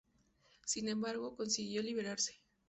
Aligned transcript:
Sin 0.65 0.89
embargo, 0.89 1.35
consiguió 1.35 1.83
liberarse. 1.83 2.33